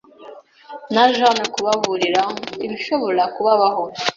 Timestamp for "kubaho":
3.35-3.83